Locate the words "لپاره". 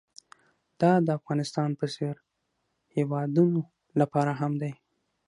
3.99-4.31